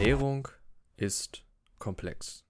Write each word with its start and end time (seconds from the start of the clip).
Ernährung 0.00 0.48
ist 0.96 1.44
komplex. 1.78 2.46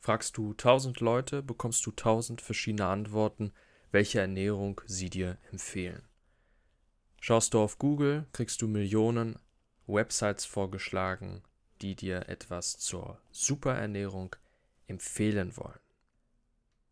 Fragst 0.00 0.36
du 0.36 0.52
tausend 0.52 1.00
Leute, 1.00 1.42
bekommst 1.42 1.86
du 1.86 1.92
tausend 1.92 2.42
verschiedene 2.42 2.84
Antworten, 2.84 3.54
welche 3.90 4.20
Ernährung 4.20 4.78
sie 4.84 5.08
dir 5.08 5.38
empfehlen. 5.50 6.06
Schaust 7.22 7.54
du 7.54 7.60
auf 7.60 7.78
Google, 7.78 8.26
kriegst 8.34 8.60
du 8.60 8.68
Millionen 8.68 9.38
Websites 9.86 10.44
vorgeschlagen, 10.44 11.42
die 11.80 11.94
dir 11.94 12.28
etwas 12.28 12.76
zur 12.78 13.18
Superernährung 13.30 14.36
empfehlen 14.88 15.56
wollen. 15.56 15.80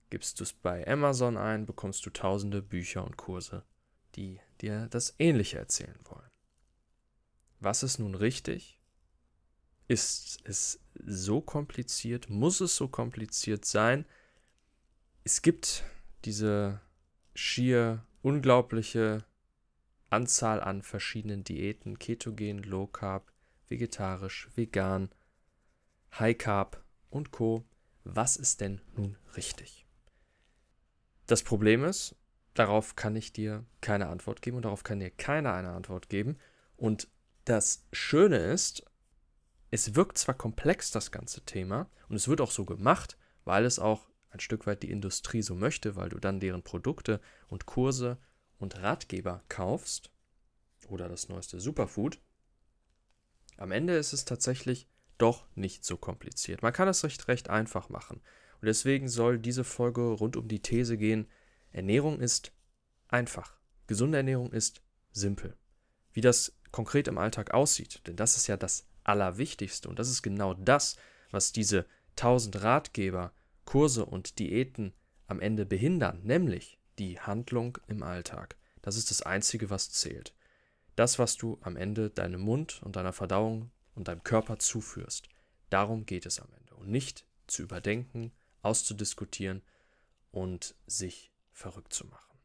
Gibst 0.08 0.40
du 0.40 0.44
es 0.44 0.54
bei 0.54 0.88
Amazon 0.88 1.36
ein, 1.36 1.66
bekommst 1.66 2.06
du 2.06 2.08
tausende 2.08 2.62
Bücher 2.62 3.04
und 3.04 3.18
Kurse, 3.18 3.62
die 4.14 4.40
dir 4.62 4.86
das 4.88 5.14
Ähnliche 5.18 5.58
erzählen 5.58 6.00
wollen. 6.04 6.30
Was 7.60 7.82
ist 7.82 7.98
nun 7.98 8.14
richtig? 8.14 8.80
Ist 9.88 10.40
es 10.44 10.80
so 10.94 11.40
kompliziert? 11.40 12.28
Muss 12.28 12.60
es 12.60 12.76
so 12.76 12.88
kompliziert 12.88 13.64
sein? 13.64 14.04
Es 15.24 15.42
gibt 15.42 15.84
diese 16.24 16.80
schier 17.34 18.04
unglaubliche 18.22 19.24
Anzahl 20.10 20.60
an 20.60 20.82
verschiedenen 20.82 21.44
Diäten, 21.44 21.98
Ketogen, 21.98 22.62
Low 22.62 22.86
Carb, 22.86 23.32
vegetarisch, 23.68 24.48
vegan, 24.54 25.10
High 26.18 26.38
Carb 26.38 26.84
und 27.10 27.30
Co. 27.30 27.64
Was 28.04 28.36
ist 28.36 28.60
denn 28.60 28.80
nun 28.96 29.16
richtig? 29.36 29.86
Das 31.26 31.42
Problem 31.42 31.84
ist, 31.84 32.14
darauf 32.54 32.96
kann 32.96 33.16
ich 33.16 33.32
dir 33.32 33.64
keine 33.80 34.08
Antwort 34.08 34.42
geben 34.42 34.56
und 34.56 34.64
darauf 34.64 34.84
kann 34.84 35.00
dir 35.00 35.10
keiner 35.10 35.52
eine 35.52 35.70
Antwort 35.70 36.08
geben. 36.08 36.38
Und 36.76 37.08
das 37.44 37.84
Schöne 37.92 38.38
ist, 38.38 38.84
es 39.70 39.94
wirkt 39.94 40.18
zwar 40.18 40.34
komplex, 40.34 40.90
das 40.90 41.10
ganze 41.10 41.42
Thema, 41.42 41.90
und 42.08 42.16
es 42.16 42.28
wird 42.28 42.40
auch 42.40 42.50
so 42.50 42.64
gemacht, 42.64 43.18
weil 43.44 43.64
es 43.64 43.78
auch 43.78 44.08
ein 44.30 44.40
Stück 44.40 44.66
weit 44.66 44.82
die 44.82 44.90
Industrie 44.90 45.42
so 45.42 45.54
möchte, 45.54 45.96
weil 45.96 46.08
du 46.08 46.18
dann 46.18 46.40
deren 46.40 46.62
Produkte 46.62 47.20
und 47.48 47.66
Kurse 47.66 48.18
und 48.58 48.82
Ratgeber 48.82 49.42
kaufst 49.48 50.10
oder 50.88 51.08
das 51.08 51.28
neueste 51.28 51.60
Superfood. 51.60 52.20
Am 53.56 53.72
Ende 53.72 53.96
ist 53.96 54.12
es 54.12 54.24
tatsächlich 54.24 54.88
doch 55.18 55.46
nicht 55.54 55.84
so 55.84 55.96
kompliziert. 55.96 56.62
Man 56.62 56.72
kann 56.72 56.88
es 56.88 57.02
recht, 57.02 57.26
recht 57.28 57.48
einfach 57.48 57.88
machen. 57.88 58.20
Und 58.60 58.66
deswegen 58.66 59.08
soll 59.08 59.38
diese 59.38 59.64
Folge 59.64 60.02
rund 60.02 60.36
um 60.36 60.48
die 60.48 60.60
These 60.60 60.98
gehen, 60.98 61.28
Ernährung 61.72 62.20
ist 62.20 62.52
einfach. 63.08 63.58
Gesunde 63.86 64.18
Ernährung 64.18 64.52
ist 64.52 64.82
simpel. 65.12 65.56
Wie 66.12 66.20
das 66.20 66.56
konkret 66.72 67.08
im 67.08 67.18
Alltag 67.18 67.52
aussieht, 67.52 68.06
denn 68.06 68.16
das 68.16 68.36
ist 68.36 68.46
ja 68.46 68.56
das 68.56 68.86
Allerwichtigste 69.06 69.88
und 69.88 69.98
das 69.98 70.10
ist 70.10 70.22
genau 70.22 70.54
das, 70.54 70.96
was 71.30 71.52
diese 71.52 71.86
tausend 72.16 72.62
Ratgeber, 72.62 73.32
Kurse 73.64 74.04
und 74.04 74.38
Diäten 74.38 74.94
am 75.26 75.40
Ende 75.40 75.66
behindern, 75.66 76.22
nämlich 76.22 76.78
die 76.98 77.20
Handlung 77.20 77.78
im 77.88 78.02
Alltag. 78.02 78.56
Das 78.82 78.96
ist 78.96 79.10
das 79.10 79.22
Einzige, 79.22 79.70
was 79.70 79.90
zählt. 79.90 80.34
Das, 80.94 81.18
was 81.18 81.36
du 81.36 81.58
am 81.60 81.76
Ende 81.76 82.10
deinem 82.10 82.40
Mund 82.40 82.80
und 82.82 82.96
deiner 82.96 83.12
Verdauung 83.12 83.70
und 83.94 84.08
deinem 84.08 84.22
Körper 84.22 84.58
zuführst. 84.58 85.28
Darum 85.68 86.06
geht 86.06 86.24
es 86.24 86.40
am 86.40 86.48
Ende. 86.56 86.74
Und 86.76 86.88
nicht 86.88 87.26
zu 87.46 87.62
überdenken, 87.62 88.32
auszudiskutieren 88.62 89.62
und 90.30 90.74
sich 90.86 91.32
verrückt 91.52 91.92
zu 91.92 92.06
machen. 92.06 92.38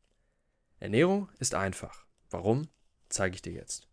Ernährung 0.80 1.30
ist 1.40 1.54
einfach. 1.54 2.06
Warum? 2.30 2.68
Zeige 3.10 3.36
ich 3.36 3.42
dir 3.42 3.54
jetzt. 3.54 3.88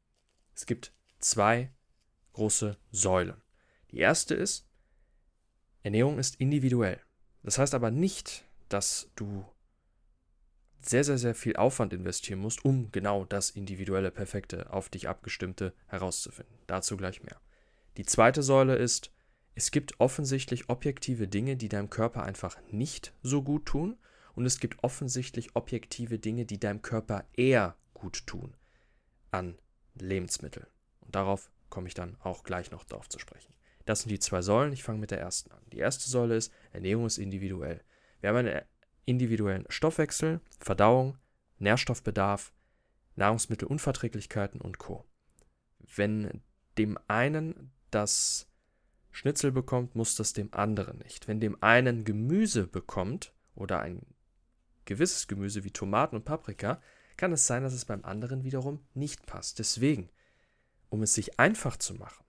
Es 0.54 0.64
gibt 0.66 0.92
zwei 1.18 1.70
große 2.32 2.76
Säulen. 2.90 3.40
Die 3.90 3.98
erste 3.98 4.34
ist, 4.34 4.66
Ernährung 5.82 6.18
ist 6.18 6.36
individuell. 6.36 7.00
Das 7.42 7.58
heißt 7.58 7.74
aber 7.74 7.90
nicht, 7.90 8.44
dass 8.68 9.10
du 9.16 9.44
sehr, 10.80 11.04
sehr, 11.04 11.18
sehr 11.18 11.34
viel 11.34 11.56
Aufwand 11.56 11.92
investieren 11.92 12.40
musst, 12.40 12.64
um 12.64 12.90
genau 12.92 13.24
das 13.24 13.50
individuelle, 13.50 14.10
perfekte, 14.10 14.72
auf 14.72 14.88
dich 14.88 15.08
abgestimmte 15.08 15.74
herauszufinden. 15.86 16.54
Dazu 16.66 16.96
gleich 16.96 17.22
mehr. 17.22 17.40
Die 17.96 18.04
zweite 18.04 18.42
Säule 18.42 18.76
ist, 18.76 19.10
es 19.54 19.70
gibt 19.70 19.98
offensichtlich 19.98 20.68
objektive 20.68 21.26
Dinge, 21.26 21.56
die 21.56 21.68
deinem 21.68 21.90
Körper 21.90 22.22
einfach 22.22 22.56
nicht 22.70 23.12
so 23.22 23.42
gut 23.42 23.66
tun 23.66 23.98
und 24.34 24.46
es 24.46 24.60
gibt 24.60 24.84
offensichtlich 24.84 25.56
objektive 25.56 26.18
Dinge, 26.20 26.46
die 26.46 26.60
deinem 26.60 26.80
Körper 26.80 27.24
eher 27.34 27.76
gut 27.92 28.24
tun 28.26 28.54
an 29.32 29.58
Lebensmitteln. 29.94 30.66
Und 31.00 31.16
darauf 31.16 31.50
komme 31.70 31.88
ich 31.88 31.94
dann 31.94 32.16
auch 32.20 32.44
gleich 32.44 32.70
noch 32.70 32.84
darauf 32.84 33.08
zu 33.08 33.18
sprechen. 33.18 33.52
Das 33.84 34.00
sind 34.00 34.10
die 34.10 34.18
zwei 34.18 34.42
Säulen. 34.42 34.72
Ich 34.72 34.82
fange 34.82 34.98
mit 34.98 35.10
der 35.10 35.20
ersten 35.20 35.50
an. 35.50 35.62
Die 35.72 35.78
erste 35.78 36.08
Säule 36.08 36.36
ist, 36.36 36.52
Ernährung 36.72 37.06
ist 37.06 37.18
individuell. 37.18 37.82
Wir 38.20 38.30
haben 38.30 38.36
einen 38.36 38.62
individuellen 39.06 39.64
Stoffwechsel, 39.70 40.40
Verdauung, 40.60 41.16
Nährstoffbedarf, 41.58 42.52
Nahrungsmittelunverträglichkeiten 43.16 44.60
und 44.60 44.78
Co. 44.78 45.06
Wenn 45.96 46.42
dem 46.76 46.98
einen 47.08 47.72
das 47.90 48.48
Schnitzel 49.10 49.52
bekommt, 49.52 49.94
muss 49.94 50.14
das 50.14 50.32
dem 50.32 50.52
anderen 50.52 50.98
nicht. 50.98 51.26
Wenn 51.26 51.40
dem 51.40 51.60
einen 51.62 52.04
Gemüse 52.04 52.66
bekommt 52.66 53.32
oder 53.54 53.80
ein 53.80 54.02
gewisses 54.84 55.26
Gemüse 55.26 55.64
wie 55.64 55.70
Tomaten 55.70 56.16
und 56.16 56.24
Paprika, 56.24 56.80
kann 57.16 57.32
es 57.32 57.46
sein, 57.46 57.62
dass 57.62 57.72
es 57.72 57.84
beim 57.84 58.04
anderen 58.04 58.44
wiederum 58.44 58.84
nicht 58.94 59.26
passt. 59.26 59.58
Deswegen, 59.58 60.08
um 60.91 61.03
es 61.03 61.15
sich 61.15 61.38
einfach 61.38 61.76
zu 61.76 61.94
machen, 61.94 62.25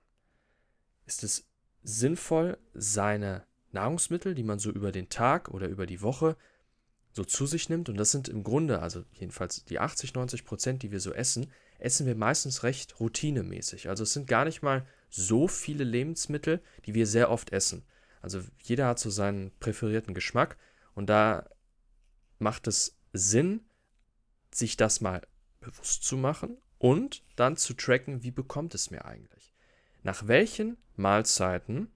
ist 1.05 1.23
es 1.23 1.45
sinnvoll, 1.83 2.57
seine 2.73 3.45
Nahrungsmittel, 3.71 4.35
die 4.35 4.43
man 4.43 4.59
so 4.59 4.71
über 4.71 4.91
den 4.91 5.09
Tag 5.09 5.49
oder 5.49 5.67
über 5.67 5.85
die 5.85 6.01
Woche 6.01 6.35
so 7.11 7.23
zu 7.23 7.45
sich 7.45 7.69
nimmt, 7.69 7.89
und 7.89 7.97
das 7.97 8.11
sind 8.11 8.29
im 8.29 8.43
Grunde, 8.43 8.81
also 8.81 9.03
jedenfalls 9.13 9.65
die 9.65 9.79
80, 9.79 10.13
90 10.13 10.45
Prozent, 10.45 10.83
die 10.83 10.91
wir 10.91 10.99
so 10.99 11.11
essen, 11.11 11.51
essen 11.79 12.05
wir 12.05 12.15
meistens 12.15 12.63
recht 12.63 12.99
routinemäßig. 12.99 13.89
Also 13.89 14.03
es 14.03 14.13
sind 14.13 14.27
gar 14.27 14.45
nicht 14.45 14.61
mal 14.61 14.85
so 15.09 15.47
viele 15.47 15.83
Lebensmittel, 15.83 16.61
die 16.85 16.93
wir 16.93 17.07
sehr 17.07 17.31
oft 17.31 17.51
essen. 17.51 17.83
Also 18.21 18.41
jeder 18.61 18.87
hat 18.87 18.99
so 18.99 19.09
seinen 19.09 19.51
präferierten 19.59 20.13
Geschmack 20.13 20.57
und 20.93 21.07
da 21.09 21.49
macht 22.37 22.67
es 22.67 22.97
Sinn, 23.13 23.61
sich 24.51 24.77
das 24.77 25.01
mal 25.01 25.21
bewusst 25.61 26.03
zu 26.03 26.17
machen 26.17 26.57
und 26.79 27.23
dann 27.35 27.57
zu 27.57 27.75
tracken, 27.75 28.23
wie 28.23 28.31
bekommt 28.31 28.73
es 28.73 28.89
mir 28.89 29.05
eigentlich? 29.05 29.53
Nach 30.01 30.27
welchen 30.27 30.77
Mahlzeiten 30.95 31.91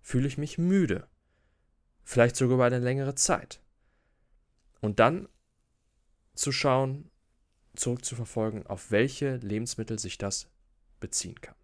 fühle 0.00 0.28
ich 0.28 0.38
mich 0.38 0.56
müde? 0.56 1.08
Vielleicht 2.04 2.36
sogar 2.36 2.54
über 2.54 2.64
eine 2.64 2.78
längere 2.78 3.14
Zeit. 3.14 3.60
Und 4.80 5.00
dann 5.00 5.28
zu 6.34 6.52
schauen, 6.52 7.10
zurückzuverfolgen, 7.74 8.66
auf 8.66 8.90
welche 8.90 9.36
Lebensmittel 9.36 9.98
sich 9.98 10.16
das 10.16 10.48
beziehen 11.00 11.40
kann. 11.40 11.56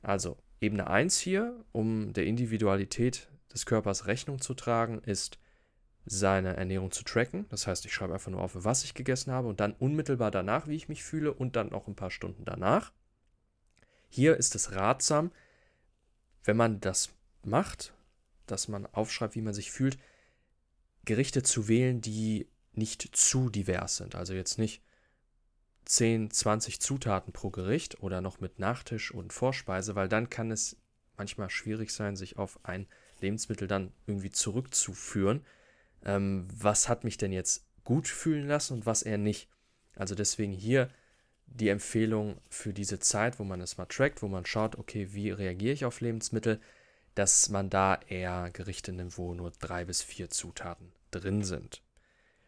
Also 0.00 0.38
Ebene 0.60 0.86
1 0.86 1.18
hier, 1.18 1.64
um 1.72 2.12
der 2.12 2.24
Individualität 2.24 3.28
des 3.52 3.66
Körpers 3.66 4.06
Rechnung 4.06 4.40
zu 4.40 4.54
tragen, 4.54 5.00
ist 5.00 5.38
seine 6.04 6.56
Ernährung 6.56 6.90
zu 6.90 7.04
tracken. 7.04 7.46
Das 7.50 7.66
heißt, 7.66 7.84
ich 7.86 7.94
schreibe 7.94 8.14
einfach 8.14 8.30
nur 8.30 8.40
auf, 8.40 8.52
was 8.54 8.84
ich 8.84 8.94
gegessen 8.94 9.32
habe 9.32 9.48
und 9.48 9.60
dann 9.60 9.72
unmittelbar 9.74 10.30
danach, 10.30 10.66
wie 10.66 10.76
ich 10.76 10.88
mich 10.88 11.04
fühle 11.04 11.32
und 11.32 11.56
dann 11.56 11.68
noch 11.68 11.86
ein 11.86 11.94
paar 11.94 12.10
Stunden 12.10 12.44
danach. 12.44 12.92
Hier 14.08 14.36
ist 14.36 14.54
es 14.54 14.72
ratsam, 14.72 15.30
wenn 16.44 16.56
man 16.56 16.80
das 16.80 17.10
macht, 17.44 17.94
dass 18.46 18.68
man 18.68 18.86
aufschreibt, 18.86 19.34
wie 19.34 19.42
man 19.42 19.54
sich 19.54 19.70
fühlt, 19.70 19.98
Gerichte 21.04 21.42
zu 21.42 21.68
wählen, 21.68 22.00
die 22.00 22.48
nicht 22.72 23.16
zu 23.16 23.50
divers 23.50 23.96
sind. 23.96 24.14
Also 24.14 24.34
jetzt 24.34 24.58
nicht 24.58 24.82
10, 25.84 26.30
20 26.30 26.80
Zutaten 26.80 27.32
pro 27.32 27.50
Gericht 27.50 28.02
oder 28.02 28.20
noch 28.20 28.40
mit 28.40 28.58
Nachtisch 28.58 29.12
und 29.12 29.32
Vorspeise, 29.32 29.94
weil 29.94 30.08
dann 30.08 30.30
kann 30.30 30.50
es 30.50 30.76
manchmal 31.16 31.50
schwierig 31.50 31.92
sein, 31.92 32.16
sich 32.16 32.38
auf 32.38 32.58
ein 32.64 32.86
Lebensmittel 33.20 33.68
dann 33.68 33.92
irgendwie 34.06 34.30
zurückzuführen. 34.30 35.44
Ähm, 36.04 36.48
was 36.54 36.88
hat 36.88 37.04
mich 37.04 37.16
denn 37.16 37.32
jetzt 37.32 37.66
gut 37.84 38.08
fühlen 38.08 38.46
lassen 38.46 38.74
und 38.74 38.86
was 38.86 39.02
eher 39.02 39.18
nicht? 39.18 39.48
Also 39.96 40.14
deswegen 40.14 40.52
hier 40.52 40.88
die 41.46 41.68
Empfehlung 41.68 42.40
für 42.48 42.72
diese 42.72 42.98
Zeit, 42.98 43.38
wo 43.38 43.44
man 43.44 43.60
es 43.60 43.76
mal 43.76 43.86
trackt, 43.86 44.22
wo 44.22 44.28
man 44.28 44.46
schaut, 44.46 44.78
okay, 44.78 45.08
wie 45.12 45.30
reagiere 45.30 45.74
ich 45.74 45.84
auf 45.84 46.00
Lebensmittel, 46.00 46.60
dass 47.14 47.50
man 47.50 47.68
da 47.68 48.00
eher 48.08 48.50
Gerichte 48.52 48.92
nimmt, 48.92 49.18
wo 49.18 49.34
nur 49.34 49.52
drei 49.58 49.84
bis 49.84 50.02
vier 50.02 50.30
Zutaten 50.30 50.92
drin 51.10 51.44
sind. 51.44 51.82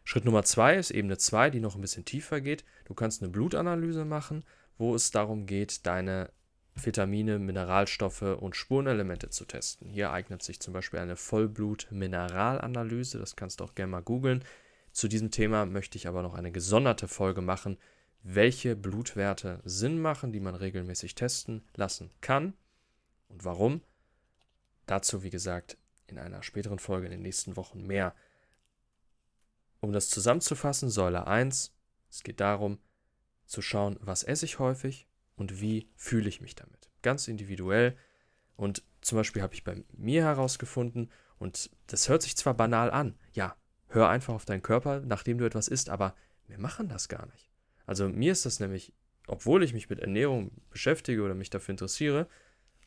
Schritt 0.03 0.25
Nummer 0.25 0.43
zwei 0.43 0.75
ist 0.75 0.91
Ebene 0.91 1.17
2, 1.17 1.49
die 1.49 1.59
noch 1.59 1.75
ein 1.75 1.81
bisschen 1.81 2.05
tiefer 2.05 2.41
geht. 2.41 2.63
Du 2.85 2.93
kannst 2.93 3.21
eine 3.21 3.31
Blutanalyse 3.31 4.05
machen, 4.05 4.43
wo 4.77 4.93
es 4.93 5.11
darum 5.11 5.45
geht, 5.45 5.85
deine 5.85 6.29
Vitamine, 6.75 7.39
Mineralstoffe 7.39 8.21
und 8.21 8.55
Spurenelemente 8.55 9.29
zu 9.29 9.45
testen. 9.45 9.89
Hier 9.89 10.11
eignet 10.11 10.43
sich 10.43 10.59
zum 10.59 10.73
Beispiel 10.73 10.99
eine 10.99 11.15
Vollblut-Mineralanalyse, 11.15 13.17
das 13.17 13.35
kannst 13.35 13.59
du 13.59 13.63
auch 13.63 13.75
gerne 13.75 13.91
mal 13.91 14.01
googeln. 14.01 14.43
Zu 14.91 15.07
diesem 15.07 15.31
Thema 15.31 15.65
möchte 15.65 15.97
ich 15.97 16.07
aber 16.07 16.21
noch 16.21 16.33
eine 16.33 16.51
gesonderte 16.51 17.07
Folge 17.07 17.41
machen, 17.41 17.77
welche 18.23 18.75
Blutwerte 18.75 19.61
Sinn 19.63 20.01
machen, 20.01 20.33
die 20.33 20.39
man 20.39 20.55
regelmäßig 20.55 21.15
testen 21.15 21.63
lassen 21.75 22.11
kann 22.21 22.53
Und 23.29 23.45
warum? 23.45 23.81
Dazu, 24.85 25.23
wie 25.23 25.29
gesagt, 25.29 25.77
in 26.07 26.19
einer 26.19 26.43
späteren 26.43 26.79
Folge 26.79 27.07
in 27.07 27.11
den 27.11 27.21
nächsten 27.21 27.55
Wochen 27.55 27.85
mehr. 27.85 28.13
Um 29.79 29.91
das 29.91 30.09
zusammenzufassen, 30.09 30.89
Säule 30.89 31.27
1, 31.27 31.73
es 32.09 32.23
geht 32.23 32.39
darum, 32.39 32.79
zu 33.45 33.61
schauen, 33.61 33.97
was 34.01 34.23
esse 34.23 34.45
ich 34.45 34.59
häufig 34.59 35.07
und 35.35 35.61
wie 35.61 35.89
fühle 35.95 36.29
ich 36.29 36.41
mich 36.41 36.55
damit. 36.55 36.89
Ganz 37.01 37.27
individuell. 37.27 37.95
Und 38.55 38.83
zum 39.01 39.17
Beispiel 39.17 39.41
habe 39.41 39.53
ich 39.53 39.63
bei 39.63 39.83
mir 39.93 40.23
herausgefunden, 40.23 41.11
und 41.37 41.69
das 41.87 42.07
hört 42.07 42.21
sich 42.21 42.37
zwar 42.37 42.53
banal 42.53 42.89
an, 42.91 43.15
ja, 43.33 43.55
hör 43.89 44.09
einfach 44.09 44.33
auf 44.33 44.45
deinen 44.45 44.61
Körper, 44.61 45.01
nachdem 45.01 45.37
du 45.37 45.45
etwas 45.45 45.67
isst, 45.67 45.89
aber 45.89 46.15
wir 46.47 46.57
machen 46.57 46.87
das 46.87 47.09
gar 47.09 47.25
nicht. 47.27 47.49
Also 47.85 48.07
mir 48.07 48.31
ist 48.31 48.45
das 48.45 48.59
nämlich, 48.59 48.93
obwohl 49.27 49.63
ich 49.63 49.73
mich 49.73 49.89
mit 49.89 49.99
Ernährung 49.99 50.51
beschäftige 50.69 51.23
oder 51.23 51.35
mich 51.35 51.49
dafür 51.49 51.73
interessiere, 51.73 52.27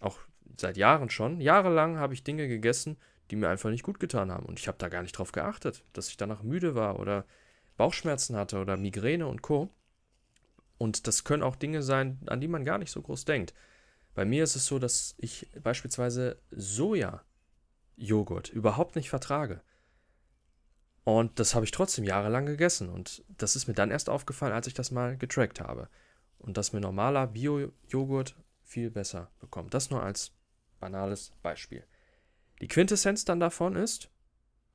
auch 0.00 0.18
seit 0.56 0.76
Jahren 0.76 1.10
schon, 1.10 1.40
jahrelang 1.40 1.98
habe 1.98 2.14
ich 2.14 2.24
Dinge 2.24 2.48
gegessen, 2.48 2.96
die 3.30 3.36
mir 3.36 3.48
einfach 3.48 3.70
nicht 3.70 3.82
gut 3.82 4.00
getan 4.00 4.32
haben. 4.32 4.46
Und 4.46 4.58
ich 4.58 4.68
habe 4.68 4.78
da 4.78 4.88
gar 4.88 5.02
nicht 5.02 5.12
drauf 5.12 5.32
geachtet, 5.32 5.84
dass 5.92 6.08
ich 6.08 6.16
danach 6.16 6.42
müde 6.42 6.74
war 6.74 6.98
oder 6.98 7.26
Bauchschmerzen 7.76 8.36
hatte 8.36 8.58
oder 8.58 8.76
Migräne 8.76 9.26
und 9.26 9.42
Co. 9.42 9.70
Und 10.78 11.06
das 11.06 11.24
können 11.24 11.42
auch 11.42 11.56
Dinge 11.56 11.82
sein, 11.82 12.18
an 12.26 12.40
die 12.40 12.48
man 12.48 12.64
gar 12.64 12.78
nicht 12.78 12.90
so 12.90 13.02
groß 13.02 13.24
denkt. 13.24 13.52
Bei 14.14 14.24
mir 14.24 14.44
ist 14.44 14.56
es 14.56 14.66
so, 14.66 14.78
dass 14.78 15.14
ich 15.18 15.48
beispielsweise 15.62 16.40
Soja-Joghurt 16.50 18.48
überhaupt 18.48 18.96
nicht 18.96 19.10
vertrage. 19.10 19.60
Und 21.04 21.38
das 21.38 21.54
habe 21.54 21.64
ich 21.64 21.70
trotzdem 21.70 22.04
jahrelang 22.04 22.46
gegessen. 22.46 22.88
Und 22.88 23.24
das 23.28 23.56
ist 23.56 23.66
mir 23.66 23.74
dann 23.74 23.90
erst 23.90 24.08
aufgefallen, 24.08 24.52
als 24.52 24.66
ich 24.66 24.74
das 24.74 24.90
mal 24.90 25.16
getrackt 25.16 25.60
habe. 25.60 25.88
Und 26.38 26.56
dass 26.56 26.72
mir 26.72 26.80
normaler 26.80 27.26
Bio-Joghurt 27.26 28.36
viel 28.62 28.90
besser 28.90 29.30
bekommt. 29.40 29.74
Das 29.74 29.90
nur 29.90 30.02
als 30.02 30.32
banales 30.78 31.32
Beispiel. 31.42 31.84
Die 32.60 32.68
Quintessenz 32.68 33.24
dann 33.24 33.40
davon 33.40 33.76
ist, 33.76 34.10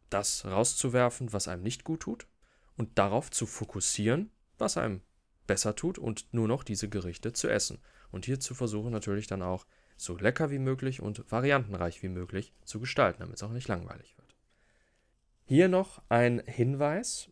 das 0.09 0.45
rauszuwerfen, 0.45 1.33
was 1.33 1.47
einem 1.47 1.63
nicht 1.63 1.83
gut 1.83 2.01
tut, 2.01 2.27
und 2.77 2.97
darauf 2.97 3.29
zu 3.29 3.45
fokussieren, 3.45 4.31
was 4.57 4.77
einem 4.77 5.01
besser 5.47 5.75
tut 5.75 5.97
und 5.97 6.33
nur 6.33 6.47
noch 6.47 6.63
diese 6.63 6.89
Gerichte 6.89 7.33
zu 7.33 7.49
essen. 7.49 7.79
Und 8.11 8.25
hier 8.25 8.39
zu 8.39 8.55
versuchen 8.55 8.91
natürlich 8.91 9.27
dann 9.27 9.41
auch 9.41 9.65
so 9.97 10.17
lecker 10.17 10.51
wie 10.51 10.59
möglich 10.59 11.01
und 11.01 11.29
variantenreich 11.31 12.01
wie 12.03 12.09
möglich 12.09 12.53
zu 12.63 12.79
gestalten, 12.79 13.19
damit 13.21 13.35
es 13.35 13.43
auch 13.43 13.51
nicht 13.51 13.67
langweilig 13.67 14.17
wird. 14.17 14.35
Hier 15.45 15.67
noch 15.67 16.01
ein 16.09 16.41
Hinweis, 16.45 17.29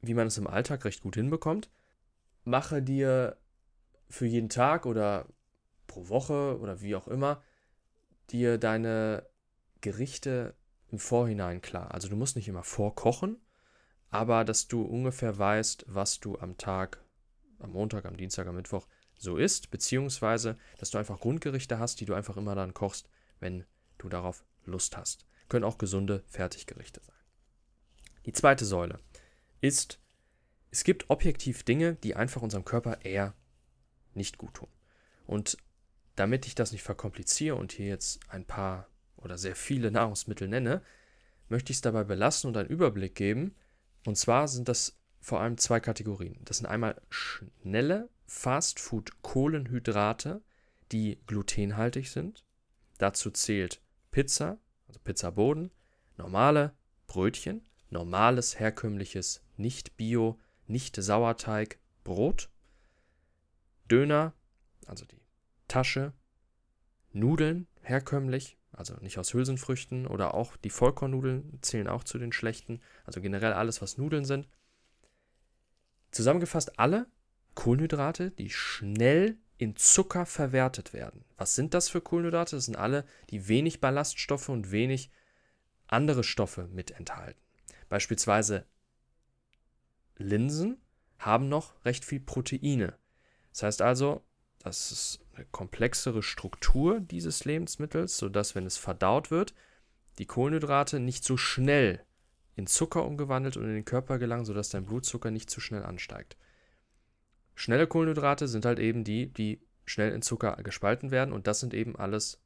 wie 0.00 0.14
man 0.14 0.26
es 0.26 0.38
im 0.38 0.46
Alltag 0.46 0.84
recht 0.84 1.02
gut 1.02 1.16
hinbekommt. 1.16 1.70
Mache 2.44 2.82
dir 2.82 3.36
für 4.08 4.26
jeden 4.26 4.48
Tag 4.48 4.86
oder 4.86 5.26
pro 5.86 6.08
Woche 6.08 6.58
oder 6.60 6.80
wie 6.80 6.96
auch 6.96 7.08
immer 7.08 7.42
dir 8.30 8.58
deine 8.58 9.26
Gerichte 9.80 10.54
im 10.90 10.98
Vorhinein 10.98 11.60
klar. 11.60 11.92
Also 11.92 12.08
du 12.08 12.16
musst 12.16 12.36
nicht 12.36 12.48
immer 12.48 12.62
vorkochen, 12.62 13.40
aber 14.08 14.44
dass 14.44 14.68
du 14.68 14.82
ungefähr 14.82 15.38
weißt, 15.38 15.84
was 15.88 16.20
du 16.20 16.38
am 16.38 16.56
Tag 16.56 17.04
am 17.60 17.72
Montag, 17.72 18.04
am 18.04 18.16
Dienstag, 18.16 18.46
am 18.46 18.56
Mittwoch 18.56 18.86
so 19.18 19.36
ist, 19.36 19.70
beziehungsweise, 19.70 20.58
dass 20.78 20.90
du 20.90 20.98
einfach 20.98 21.20
Grundgerichte 21.20 21.78
hast, 21.78 22.00
die 22.00 22.06
du 22.06 22.14
einfach 22.14 22.36
immer 22.36 22.54
dann 22.54 22.74
kochst, 22.74 23.08
wenn 23.38 23.64
du 23.98 24.08
darauf 24.08 24.44
Lust 24.64 24.96
hast. 24.96 25.26
Können 25.48 25.64
auch 25.64 25.78
gesunde 25.78 26.22
Fertiggerichte 26.26 27.02
sein. 27.02 27.16
Die 28.26 28.32
zweite 28.32 28.64
Säule 28.64 28.98
ist, 29.60 30.00
es 30.70 30.84
gibt 30.84 31.10
objektiv 31.10 31.64
Dinge, 31.64 31.96
die 31.96 32.16
einfach 32.16 32.42
unserem 32.42 32.64
Körper 32.64 33.04
eher 33.04 33.34
nicht 34.14 34.38
gut 34.38 34.54
tun. 34.54 34.68
Und 35.26 35.56
damit 36.16 36.46
ich 36.46 36.54
das 36.54 36.72
nicht 36.72 36.82
verkompliziere 36.82 37.56
und 37.56 37.72
hier 37.72 37.86
jetzt 37.86 38.20
ein 38.28 38.44
paar 38.44 38.88
oder 39.16 39.38
sehr 39.38 39.56
viele 39.56 39.90
Nahrungsmittel 39.90 40.48
nenne, 40.48 40.82
möchte 41.48 41.72
ich 41.72 41.78
es 41.78 41.82
dabei 41.82 42.04
belassen 42.04 42.48
und 42.48 42.56
einen 42.56 42.68
Überblick 42.68 43.14
geben. 43.14 43.54
Und 44.06 44.16
zwar 44.16 44.48
sind 44.48 44.68
das 44.68 44.99
vor 45.20 45.40
allem 45.40 45.58
zwei 45.58 45.80
Kategorien. 45.80 46.38
Das 46.44 46.58
sind 46.58 46.66
einmal 46.66 47.00
schnelle 47.10 48.08
Fastfood-Kohlenhydrate, 48.26 50.42
die 50.92 51.18
glutenhaltig 51.26 52.10
sind. 52.10 52.44
Dazu 52.98 53.30
zählt 53.30 53.80
Pizza, 54.10 54.58
also 54.88 55.00
Pizzaboden, 55.04 55.70
normale 56.16 56.74
Brötchen, 57.06 57.62
normales 57.90 58.58
herkömmliches, 58.58 59.42
nicht 59.56 59.96
Bio, 59.96 60.38
nicht 60.66 60.96
Sauerteig 60.96 61.78
Brot, 62.04 62.50
Döner, 63.90 64.34
also 64.86 65.04
die 65.04 65.20
Tasche, 65.68 66.12
Nudeln 67.12 67.66
herkömmlich, 67.82 68.56
also 68.72 68.94
nicht 69.00 69.18
aus 69.18 69.34
Hülsenfrüchten 69.34 70.06
oder 70.06 70.34
auch 70.34 70.56
die 70.56 70.70
Vollkornnudeln 70.70 71.58
zählen 71.60 71.88
auch 71.88 72.04
zu 72.04 72.18
den 72.18 72.32
schlechten, 72.32 72.80
also 73.04 73.20
generell 73.20 73.52
alles, 73.52 73.82
was 73.82 73.98
Nudeln 73.98 74.24
sind. 74.24 74.48
Zusammengefasst 76.10 76.78
alle 76.78 77.06
Kohlenhydrate, 77.54 78.30
die 78.30 78.50
schnell 78.50 79.38
in 79.58 79.76
Zucker 79.76 80.26
verwertet 80.26 80.92
werden. 80.92 81.24
Was 81.36 81.54
sind 81.54 81.74
das 81.74 81.88
für 81.88 82.00
Kohlenhydrate? 82.00 82.56
Das 82.56 82.64
sind 82.64 82.76
alle, 82.76 83.04
die 83.30 83.48
wenig 83.48 83.80
Ballaststoffe 83.80 84.48
und 84.48 84.70
wenig 84.70 85.10
andere 85.86 86.24
Stoffe 86.24 86.68
mit 86.68 86.92
enthalten. 86.92 87.40
Beispielsweise 87.88 88.66
Linsen 90.16 90.80
haben 91.18 91.48
noch 91.48 91.84
recht 91.84 92.04
viel 92.04 92.20
Proteine. 92.20 92.96
Das 93.52 93.64
heißt 93.64 93.82
also, 93.82 94.24
das 94.60 94.92
ist 94.92 95.20
eine 95.34 95.46
komplexere 95.46 96.22
Struktur 96.22 97.00
dieses 97.00 97.44
Lebensmittels, 97.44 98.16
sodass, 98.16 98.54
wenn 98.54 98.66
es 98.66 98.76
verdaut 98.76 99.30
wird, 99.30 99.54
die 100.18 100.26
Kohlenhydrate 100.26 101.00
nicht 101.00 101.24
so 101.24 101.36
schnell 101.36 102.04
in 102.60 102.66
Zucker 102.66 103.04
umgewandelt 103.04 103.56
und 103.56 103.64
in 103.64 103.74
den 103.74 103.84
Körper 103.84 104.18
gelangen, 104.18 104.44
sodass 104.44 104.68
dein 104.68 104.84
Blutzucker 104.84 105.30
nicht 105.30 105.50
zu 105.50 105.60
schnell 105.60 105.82
ansteigt. 105.82 106.36
Schnelle 107.54 107.86
Kohlenhydrate 107.86 108.48
sind 108.48 108.66
halt 108.66 108.78
eben 108.78 109.02
die, 109.02 109.26
die 109.26 109.60
schnell 109.86 110.12
in 110.12 110.22
Zucker 110.22 110.56
gespalten 110.62 111.10
werden 111.10 111.32
und 111.32 111.46
das 111.46 111.60
sind 111.60 111.74
eben 111.74 111.96
alles 111.96 112.38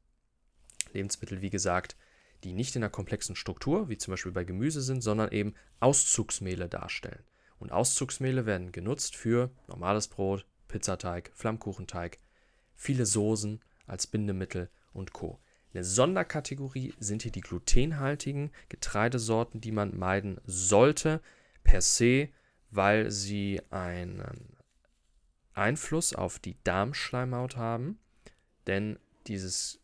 Lebensmittel, 0.93 1.41
wie 1.41 1.49
gesagt, 1.49 1.97
die 2.43 2.53
nicht 2.53 2.75
in 2.75 2.83
einer 2.83 2.89
komplexen 2.89 3.35
Struktur, 3.35 3.89
wie 3.89 3.97
zum 3.97 4.13
Beispiel 4.13 4.31
bei 4.31 4.45
Gemüse 4.45 4.81
sind, 4.81 5.01
sondern 5.01 5.31
eben 5.31 5.53
Auszugsmehle 5.79 6.69
darstellen. 6.69 7.23
Und 7.59 7.71
Auszugsmehle 7.71 8.45
werden 8.45 8.71
genutzt 8.71 9.15
für 9.15 9.51
normales 9.67 10.07
Brot, 10.07 10.45
Pizzateig, 10.67 11.31
Flammkuchenteig, 11.33 12.19
viele 12.73 13.05
Soßen 13.05 13.61
als 13.85 14.07
Bindemittel 14.07 14.69
und 14.93 15.13
Co. 15.13 15.39
Eine 15.75 15.83
Sonderkategorie 15.83 16.93
sind 16.99 17.23
hier 17.23 17.33
die 17.33 17.41
glutenhaltigen 17.41 18.49
Getreidesorten, 18.69 19.59
die 19.59 19.73
man 19.73 19.97
meiden 19.99 20.39
sollte, 20.45 21.21
per 21.65 21.81
se, 21.81 22.29
weil 22.71 23.11
sie 23.11 23.61
einen 23.71 24.23
Einfluss 25.53 26.15
auf 26.15 26.39
die 26.39 26.55
Darmschleimhaut 26.63 27.57
haben. 27.57 27.99
Denn 28.67 28.97
dieses 29.27 29.81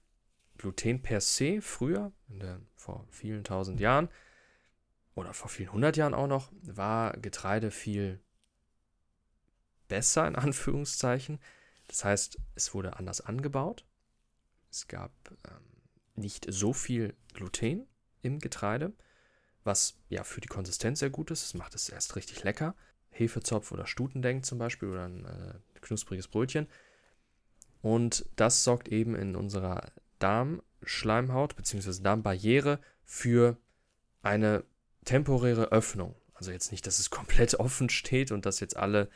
Gluten 0.58 1.02
per 1.02 1.20
se 1.20 1.62
früher, 1.62 2.14
der, 2.30 2.62
vor 2.78 3.06
vielen 3.10 3.44
tausend 3.44 3.82
Jahren 3.82 4.08
oder 5.14 5.34
vor 5.34 5.50
vielen 5.50 5.74
hundert 5.74 5.98
Jahren 5.98 6.14
auch 6.14 6.28
noch, 6.28 6.54
war 6.62 7.18
Getreide 7.18 7.70
viel 7.70 8.22
besser 9.90 10.26
in 10.26 10.36
Anführungszeichen. 10.38 11.38
Das 11.88 12.06
heißt, 12.06 12.38
es 12.56 12.74
wurde 12.74 12.96
anders 12.96 13.20
angebaut. 13.20 13.84
Es 14.70 14.88
gab 14.88 15.12
ähm, 15.50 15.71
nicht 16.22 16.46
so 16.50 16.74
viel 16.74 17.14
Gluten 17.34 17.86
im 18.22 18.40
Getreide, 18.40 18.94
was 19.64 19.98
ja 20.10 20.24
für 20.24 20.42
die 20.42 20.48
Konsistenz 20.48 21.00
sehr 21.00 21.10
gut 21.10 21.32
ist. 21.32 21.44
Das 21.44 21.54
macht 21.54 21.76
es 21.76 21.90
erst 21.90 22.16
richtig 22.16 22.44
lecker. 22.44 22.76
Hefezopf 23.10 23.72
oder 23.72 23.86
Stutendenk 23.86 24.46
zum 24.46 24.58
Beispiel 24.58 24.90
oder 24.90 25.06
ein 25.06 25.26
äh, 25.26 25.80
knuspriges 25.82 26.28
Brötchen. 26.28 26.68
Und 27.82 28.26
das 28.36 28.64
sorgt 28.64 28.88
eben 28.88 29.16
in 29.16 29.36
unserer 29.36 29.92
Darmschleimhaut 30.20 31.56
bzw. 31.56 32.02
Darmbarriere 32.02 32.80
für 33.04 33.58
eine 34.22 34.64
temporäre 35.04 35.72
Öffnung. 35.72 36.16
Also 36.34 36.52
jetzt 36.52 36.72
nicht, 36.72 36.88
dass 36.88 37.00
es 37.00 37.10
komplett 37.12 37.56
offen 37.56 37.90
steht 37.90 38.32
und 38.32 38.46
dass 38.46 38.60
jetzt 38.60 38.78
alle 38.78 39.10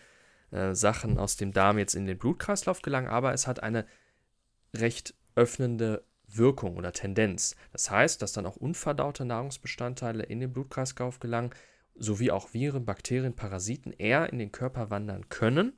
äh, 0.52 0.74
Sachen 0.74 1.18
aus 1.18 1.38
dem 1.38 1.54
Darm 1.54 1.78
jetzt 1.78 1.96
in 1.96 2.06
den 2.06 2.18
Blutkreislauf 2.18 2.82
gelangen, 2.82 3.08
aber 3.08 3.34
es 3.34 3.48
hat 3.48 3.64
eine 3.64 3.86
recht 4.76 5.14
öffnende 5.36 6.04
Wirkung 6.28 6.78
oder 6.78 6.92
Tendenz. 6.92 7.56
Das 7.72 7.90
heißt, 7.92 8.22
dass 8.22 8.34
dann 8.34 8.46
auch 8.46 8.56
unverdaute 8.56 9.26
Nahrungsbestandteile 9.26 10.24
in 10.24 10.40
den 10.40 10.54
Blutkreislauf 10.54 11.20
gelangen, 11.20 11.52
sowie 11.96 12.32
auch 12.32 12.54
Viren, 12.54 12.86
Bakterien, 12.86 13.36
Parasiten 13.36 13.94
eher 13.94 14.32
in 14.32 14.40
den 14.40 14.52
Körper 14.52 14.90
wandern 14.90 15.30
können, 15.30 15.74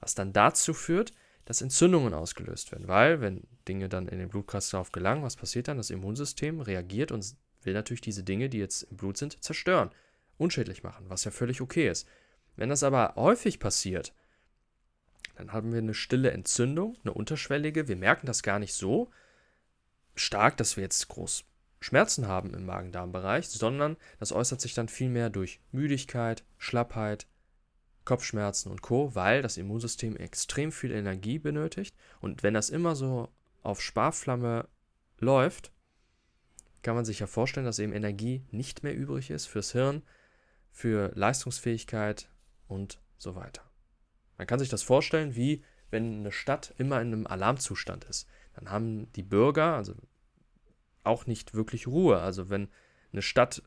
was 0.00 0.14
dann 0.14 0.32
dazu 0.32 0.74
führt, 0.74 1.12
dass 1.44 1.62
Entzündungen 1.62 2.14
ausgelöst 2.14 2.72
werden. 2.72 2.88
Weil, 2.88 3.20
wenn 3.20 3.46
Dinge 3.68 3.88
dann 3.88 4.08
in 4.08 4.18
den 4.18 4.28
Blutkreislauf 4.28 4.92
gelangen, 4.92 5.22
was 5.22 5.36
passiert 5.36 5.68
dann? 5.68 5.76
Das 5.76 5.90
Immunsystem 5.90 6.60
reagiert 6.60 7.12
und 7.12 7.36
will 7.62 7.74
natürlich 7.74 8.00
diese 8.00 8.24
Dinge, 8.24 8.48
die 8.48 8.58
jetzt 8.58 8.82
im 8.82 8.96
Blut 8.96 9.16
sind, 9.16 9.42
zerstören, 9.42 9.90
unschädlich 10.36 10.82
machen, 10.82 11.06
was 11.08 11.24
ja 11.24 11.30
völlig 11.30 11.60
okay 11.60 11.88
ist. 11.88 12.08
Wenn 12.56 12.68
das 12.68 12.82
aber 12.82 13.14
häufig 13.16 13.60
passiert, 13.60 14.12
dann 15.36 15.52
haben 15.52 15.72
wir 15.72 15.78
eine 15.78 15.94
stille 15.94 16.30
Entzündung, 16.30 16.96
eine 17.02 17.14
unterschwellige, 17.14 17.88
wir 17.88 17.96
merken 17.96 18.26
das 18.26 18.42
gar 18.42 18.58
nicht 18.58 18.74
so, 18.74 19.10
stark, 20.14 20.56
dass 20.56 20.76
wir 20.76 20.84
jetzt 20.84 21.08
groß 21.08 21.44
Schmerzen 21.80 22.28
haben 22.28 22.54
im 22.54 22.64
Magen-Darm-Bereich, 22.64 23.48
sondern 23.48 23.96
das 24.20 24.32
äußert 24.32 24.60
sich 24.60 24.74
dann 24.74 24.88
vielmehr 24.88 25.30
durch 25.30 25.60
Müdigkeit, 25.72 26.44
Schlappheit, 26.58 27.26
Kopfschmerzen 28.04 28.70
und 28.70 28.82
Co., 28.82 29.14
weil 29.14 29.42
das 29.42 29.56
Immunsystem 29.56 30.16
extrem 30.16 30.72
viel 30.72 30.92
Energie 30.92 31.38
benötigt. 31.38 31.96
Und 32.20 32.42
wenn 32.42 32.54
das 32.54 32.70
immer 32.70 32.94
so 32.94 33.28
auf 33.62 33.80
Sparflamme 33.80 34.68
läuft, 35.18 35.72
kann 36.82 36.96
man 36.96 37.04
sich 37.04 37.20
ja 37.20 37.26
vorstellen, 37.26 37.66
dass 37.66 37.78
eben 37.78 37.92
Energie 37.92 38.44
nicht 38.50 38.82
mehr 38.82 38.94
übrig 38.94 39.30
ist 39.30 39.46
fürs 39.46 39.72
Hirn, 39.72 40.02
für 40.70 41.12
Leistungsfähigkeit 41.14 42.28
und 42.66 43.00
so 43.18 43.36
weiter. 43.36 43.62
Man 44.36 44.46
kann 44.46 44.58
sich 44.58 44.68
das 44.68 44.82
vorstellen, 44.82 45.36
wie 45.36 45.62
wenn 45.90 46.20
eine 46.20 46.32
Stadt 46.32 46.74
immer 46.78 47.00
in 47.00 47.08
einem 47.08 47.26
Alarmzustand 47.26 48.04
ist. 48.04 48.26
Dann 48.54 48.70
haben 48.70 49.12
die 49.12 49.22
Bürger, 49.22 49.74
also 49.74 49.94
auch 51.04 51.26
nicht 51.26 51.54
wirklich 51.54 51.86
Ruhe. 51.86 52.18
Also 52.18 52.50
wenn 52.50 52.68
eine 53.12 53.22
Stadt 53.22 53.62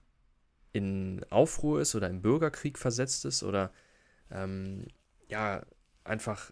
in 0.71 1.25
Aufruhr 1.29 1.81
ist 1.81 1.95
oder 1.95 2.09
im 2.09 2.21
Bürgerkrieg 2.21 2.77
versetzt 2.77 3.25
ist 3.25 3.43
oder 3.43 3.71
ähm, 4.31 4.87
ja 5.27 5.65
einfach 6.03 6.51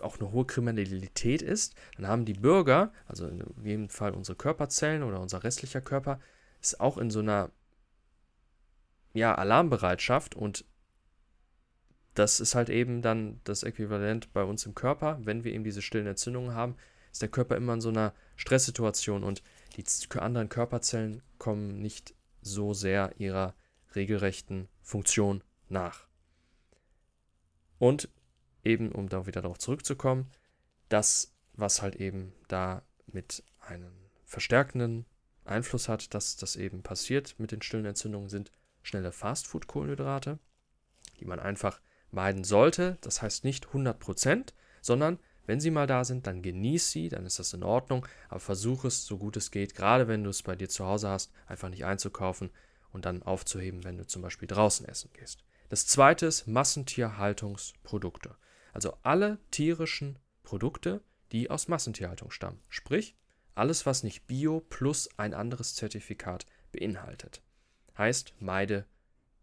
auch 0.00 0.18
eine 0.18 0.32
hohe 0.32 0.44
Kriminalität 0.44 1.42
ist, 1.42 1.74
dann 1.96 2.08
haben 2.08 2.24
die 2.24 2.34
Bürger, 2.34 2.92
also 3.06 3.26
in 3.28 3.44
jedem 3.62 3.88
Fall 3.88 4.12
unsere 4.12 4.36
Körperzellen 4.36 5.02
oder 5.02 5.20
unser 5.20 5.44
restlicher 5.44 5.80
Körper, 5.80 6.20
ist 6.60 6.80
auch 6.80 6.98
in 6.98 7.10
so 7.10 7.20
einer 7.20 7.50
ja, 9.14 9.34
Alarmbereitschaft 9.34 10.34
und 10.34 10.64
das 12.14 12.40
ist 12.40 12.54
halt 12.54 12.68
eben 12.68 13.02
dann 13.02 13.40
das 13.44 13.62
Äquivalent 13.62 14.32
bei 14.32 14.42
uns 14.42 14.66
im 14.66 14.74
Körper. 14.74 15.18
Wenn 15.22 15.44
wir 15.44 15.52
eben 15.52 15.64
diese 15.64 15.80
stillen 15.80 16.08
Entzündungen 16.08 16.54
haben, 16.54 16.76
ist 17.12 17.22
der 17.22 17.28
Körper 17.28 17.56
immer 17.56 17.74
in 17.74 17.80
so 17.80 17.88
einer 17.88 18.14
Stresssituation 18.36 19.24
und 19.24 19.42
die 19.76 19.84
anderen 20.18 20.48
Körperzellen 20.48 21.22
kommen 21.38 21.80
nicht 21.80 22.14
so 22.42 22.74
sehr 22.74 23.14
ihrer 23.18 23.54
regelrechten 23.94 24.68
Funktion 24.82 25.42
nach. 25.68 26.06
Und 27.78 28.08
eben, 28.64 28.92
um 28.92 29.08
da 29.08 29.26
wieder 29.26 29.42
darauf 29.42 29.58
zurückzukommen, 29.58 30.30
das, 30.88 31.32
was 31.54 31.82
halt 31.82 31.96
eben 31.96 32.32
da 32.48 32.82
mit 33.06 33.42
einem 33.60 33.92
verstärkenden 34.24 35.06
Einfluss 35.44 35.88
hat, 35.88 36.14
dass 36.14 36.36
das 36.36 36.56
eben 36.56 36.82
passiert 36.82 37.36
mit 37.38 37.52
den 37.52 37.62
stillen 37.62 37.86
Entzündungen, 37.86 38.28
sind 38.28 38.52
schnelle 38.82 39.12
Fastfood-Kohlenhydrate, 39.12 40.38
die 41.18 41.24
man 41.24 41.40
einfach 41.40 41.80
meiden 42.10 42.44
sollte. 42.44 42.98
Das 43.00 43.22
heißt 43.22 43.44
nicht 43.44 43.68
100%, 43.68 44.52
sondern 44.80 45.18
wenn 45.50 45.58
sie 45.58 45.72
mal 45.72 45.88
da 45.88 46.04
sind, 46.04 46.28
dann 46.28 46.42
genieß 46.42 46.92
sie, 46.92 47.08
dann 47.08 47.26
ist 47.26 47.40
das 47.40 47.52
in 47.54 47.64
Ordnung, 47.64 48.06
aber 48.28 48.38
versuch 48.38 48.84
es 48.84 49.04
so 49.04 49.18
gut 49.18 49.36
es 49.36 49.50
geht, 49.50 49.74
gerade 49.74 50.06
wenn 50.06 50.22
du 50.22 50.30
es 50.30 50.44
bei 50.44 50.54
dir 50.54 50.68
zu 50.68 50.86
Hause 50.86 51.08
hast, 51.08 51.32
einfach 51.48 51.68
nicht 51.68 51.84
einzukaufen 51.84 52.50
und 52.92 53.04
dann 53.04 53.24
aufzuheben, 53.24 53.82
wenn 53.82 53.98
du 53.98 54.06
zum 54.06 54.22
Beispiel 54.22 54.46
draußen 54.46 54.86
essen 54.86 55.10
gehst. 55.12 55.42
Das 55.68 55.88
zweite 55.88 56.26
ist 56.26 56.46
Massentierhaltungsprodukte. 56.46 58.36
Also 58.72 58.96
alle 59.02 59.38
tierischen 59.50 60.20
Produkte, 60.44 61.02
die 61.32 61.50
aus 61.50 61.66
Massentierhaltung 61.66 62.30
stammen. 62.30 62.60
Sprich, 62.68 63.16
alles, 63.56 63.86
was 63.86 64.04
nicht 64.04 64.28
Bio 64.28 64.60
plus 64.60 65.08
ein 65.18 65.34
anderes 65.34 65.74
Zertifikat 65.74 66.46
beinhaltet. 66.70 67.42
Heißt, 67.98 68.34
meide 68.38 68.86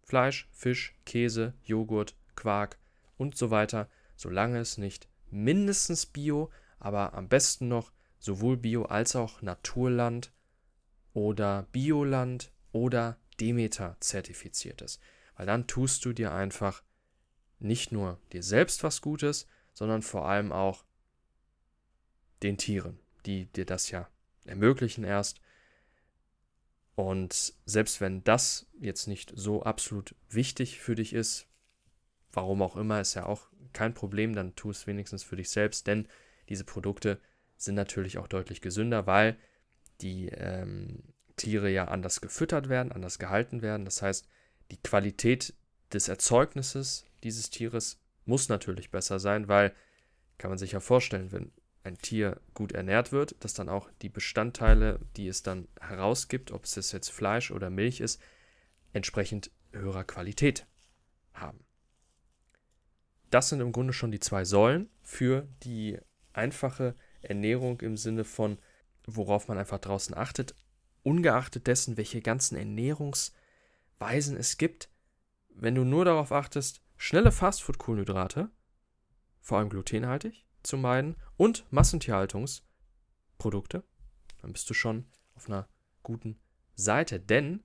Fleisch, 0.04 0.48
Fisch, 0.54 0.96
Käse, 1.06 1.54
Joghurt, 1.66 2.16
Quark 2.38 2.78
und 3.18 3.36
so 3.36 3.52
weiter, 3.52 3.90
solange 4.16 4.60
es 4.60 4.78
nicht 4.78 5.10
mindestens 5.32 6.06
Bio, 6.06 6.50
aber 6.80 7.14
am 7.14 7.28
besten 7.28 7.68
noch 7.68 7.92
sowohl 8.20 8.58
Bio 8.58 8.84
als 8.86 9.16
auch 9.16 9.42
Naturland 9.42 10.32
oder 11.14 11.68
Bioland 11.72 12.52
oder 12.72 13.18
Demeter 13.40 13.98
zertifiziert 14.00 14.82
ist. 14.82 15.00
Weil 15.36 15.46
dann 15.46 15.68
tust 15.68 16.06
du 16.06 16.14
dir 16.14 16.34
einfach 16.34 16.84
nicht 17.60 17.92
nur 17.92 18.20
dir 18.34 18.44
selbst 18.44 18.84
was 18.84 19.02
Gutes, 19.02 19.48
sondern 19.74 20.02
vor 20.02 20.28
allem 20.28 20.52
auch 20.52 20.86
den 22.44 22.58
Tieren, 22.58 23.00
die 23.26 23.46
dir 23.46 23.66
das 23.66 23.90
ja 23.90 24.10
ermöglichen 24.46 25.04
erst. 25.04 25.42
Und 26.96 27.54
selbst 27.66 28.02
wenn 28.02 28.24
das 28.24 28.66
jetzt 28.80 29.08
nicht 29.08 29.32
so 29.36 29.64
absolut 29.64 30.16
wichtig 30.30 30.80
für 30.80 30.96
dich 30.96 31.14
ist, 31.14 31.48
warum 32.32 32.62
auch 32.62 32.76
immer, 32.76 33.00
ist 33.02 33.14
ja 33.14 33.26
auch 33.26 33.50
kein 33.78 33.94
Problem, 33.94 34.34
dann 34.34 34.56
tu 34.56 34.72
es 34.72 34.88
wenigstens 34.88 35.22
für 35.24 35.36
dich 35.36 35.52
selbst, 35.52 35.86
denn 35.86 36.08
diese 36.50 36.64
Produkte 36.64 37.20
sind 37.58 37.76
natürlich 37.76 38.18
auch 38.18 38.28
deutlich 38.28 38.60
gesünder, 38.60 39.06
weil 39.06 39.38
die 40.02 40.30
ähm, 40.30 41.04
Tiere 41.36 41.70
ja 41.70 41.86
anders 41.86 42.20
gefüttert 42.20 42.70
werden, 42.70 42.92
anders 42.92 43.20
gehalten 43.20 43.62
werden. 43.62 43.86
Das 43.86 44.02
heißt, 44.02 44.28
die 44.72 44.82
Qualität 44.82 45.54
des 45.94 46.08
Erzeugnisses 46.08 47.06
dieses 47.24 47.52
Tieres 47.52 48.02
muss 48.26 48.50
natürlich 48.50 48.90
besser 48.90 49.20
sein, 49.20 49.48
weil 49.48 49.74
kann 50.40 50.50
man 50.50 50.58
sich 50.58 50.72
ja 50.72 50.80
vorstellen, 50.80 51.32
wenn 51.32 51.52
ein 51.84 52.00
Tier 52.00 52.42
gut 52.56 52.72
ernährt 52.72 53.12
wird, 53.12 53.36
dass 53.44 53.54
dann 53.54 53.70
auch 53.70 53.92
die 54.02 54.10
Bestandteile, 54.10 55.00
die 55.18 55.28
es 55.28 55.44
dann 55.44 55.68
herausgibt, 55.80 56.52
ob 56.52 56.64
es 56.64 56.92
jetzt 56.92 57.10
Fleisch 57.10 57.52
oder 57.52 57.70
Milch 57.70 58.02
ist, 58.02 58.20
entsprechend 58.92 59.52
höherer 59.72 60.04
Qualität 60.04 60.66
haben 61.34 61.67
das 63.30 63.50
sind 63.50 63.62
im 63.62 63.72
Grunde 63.72 63.94
schon 63.94 64.12
die 64.12 64.20
zwei 64.20 64.46
Säulen 64.46 64.90
für 65.02 65.48
die 65.64 65.98
einfache 66.34 66.96
Ernährung 67.22 67.82
im 67.82 67.98
Sinne 67.98 68.24
von, 68.24 68.60
worauf 69.06 69.48
man 69.48 69.58
einfach 69.58 69.80
draußen 69.80 70.16
achtet, 70.16 70.56
ungeachtet 71.04 71.68
dessen, 71.68 71.98
welche 71.98 72.22
ganzen 72.22 72.58
Ernährungsweisen 72.58 74.38
es 74.38 74.58
gibt. 74.58 74.90
Wenn 75.50 75.76
du 75.76 75.84
nur 75.84 76.06
darauf 76.06 76.32
achtest, 76.32 76.82
schnelle 76.98 77.32
Fastfood-Kohlenhydrate, 77.32 78.50
vor 79.42 79.58
allem 79.58 79.70
glutenhaltig, 79.70 80.46
zu 80.64 80.78
meiden 80.78 81.16
und 81.38 81.66
Massentierhaltungsprodukte, 81.72 83.84
dann 84.42 84.54
bist 84.54 84.70
du 84.70 84.74
schon 84.74 85.06
auf 85.36 85.48
einer 85.48 85.68
guten 86.04 86.40
Seite. 86.76 87.20
Denn 87.20 87.64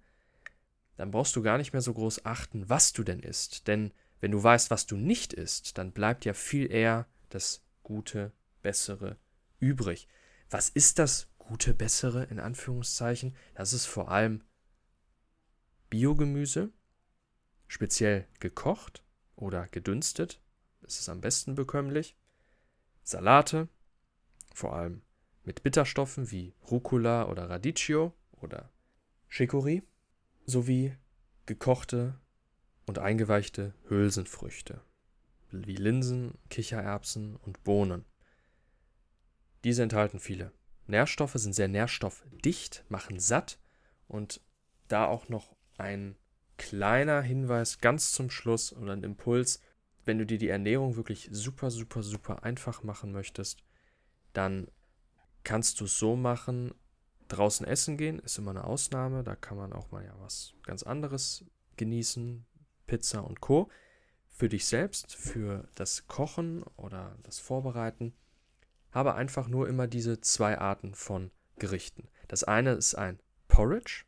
dann 0.96 1.10
brauchst 1.10 1.34
du 1.36 1.42
gar 1.42 1.58
nicht 1.58 1.72
mehr 1.72 1.82
so 1.82 1.92
groß 1.92 2.24
achten, 2.24 2.68
was 2.68 2.92
du 2.92 3.02
denn 3.02 3.20
isst. 3.20 3.66
Denn 3.66 3.92
wenn 4.22 4.30
du 4.30 4.42
weißt, 4.42 4.70
was 4.70 4.86
du 4.86 4.96
nicht 4.96 5.32
isst, 5.32 5.76
dann 5.78 5.90
bleibt 5.90 6.24
ja 6.24 6.32
viel 6.32 6.70
eher 6.70 7.08
das 7.28 7.60
Gute, 7.82 8.32
Bessere 8.62 9.18
übrig. 9.58 10.06
Was 10.48 10.68
ist 10.68 11.00
das 11.00 11.28
Gute, 11.38 11.74
Bessere 11.74 12.22
in 12.24 12.38
Anführungszeichen? 12.38 13.34
Das 13.54 13.72
ist 13.72 13.86
vor 13.86 14.12
allem 14.12 14.44
Biogemüse, 15.90 16.70
speziell 17.66 18.28
gekocht 18.38 19.02
oder 19.34 19.66
gedünstet. 19.66 20.40
Das 20.82 21.00
ist 21.00 21.08
am 21.08 21.20
besten 21.20 21.56
bekömmlich. 21.56 22.16
Salate, 23.02 23.68
vor 24.54 24.76
allem 24.76 25.02
mit 25.42 25.64
Bitterstoffen 25.64 26.30
wie 26.30 26.54
Rucola 26.70 27.28
oder 27.28 27.50
Radicchio 27.50 28.14
oder 28.40 28.70
Chicorée, 29.28 29.82
sowie 30.46 30.96
gekochte 31.44 32.21
und 32.86 32.98
eingeweichte 32.98 33.74
Hülsenfrüchte, 33.88 34.80
wie 35.50 35.76
Linsen, 35.76 36.38
Kichererbsen 36.50 37.36
und 37.36 37.62
Bohnen. 37.64 38.04
Diese 39.64 39.82
enthalten 39.82 40.18
viele 40.18 40.52
Nährstoffe, 40.86 41.34
sind 41.34 41.54
sehr 41.54 41.68
nährstoffdicht, 41.68 42.84
machen 42.88 43.20
satt 43.20 43.58
und 44.08 44.40
da 44.88 45.06
auch 45.06 45.28
noch 45.28 45.54
ein 45.78 46.16
kleiner 46.56 47.22
Hinweis 47.22 47.78
ganz 47.78 48.12
zum 48.12 48.30
Schluss 48.30 48.72
und 48.72 48.88
ein 48.88 49.02
Impuls, 49.02 49.60
wenn 50.04 50.18
du 50.18 50.26
dir 50.26 50.38
die 50.38 50.48
Ernährung 50.48 50.96
wirklich 50.96 51.28
super, 51.32 51.70
super, 51.70 52.02
super 52.02 52.42
einfach 52.42 52.82
machen 52.82 53.12
möchtest, 53.12 53.62
dann 54.32 54.68
kannst 55.44 55.80
du 55.80 55.84
es 55.84 55.98
so 55.98 56.16
machen, 56.16 56.74
draußen 57.28 57.66
essen 57.66 57.96
gehen 57.96 58.18
ist 58.18 58.38
immer 58.38 58.50
eine 58.50 58.64
Ausnahme, 58.64 59.24
da 59.24 59.34
kann 59.34 59.56
man 59.56 59.72
auch 59.72 59.90
mal 59.90 60.04
ja 60.04 60.14
was 60.18 60.54
ganz 60.64 60.82
anderes 60.82 61.44
genießen, 61.76 62.44
Pizza 62.92 63.24
und 63.24 63.40
Co. 63.40 63.70
Für 64.28 64.50
dich 64.50 64.66
selbst, 64.66 65.14
für 65.14 65.66
das 65.76 66.08
Kochen 66.08 66.62
oder 66.76 67.16
das 67.22 67.38
Vorbereiten, 67.38 68.12
habe 68.90 69.14
einfach 69.14 69.48
nur 69.48 69.66
immer 69.66 69.86
diese 69.86 70.20
zwei 70.20 70.58
Arten 70.58 70.94
von 70.94 71.30
Gerichten. 71.56 72.08
Das 72.28 72.44
eine 72.44 72.72
ist 72.72 72.94
ein 72.94 73.18
Porridge. 73.48 74.04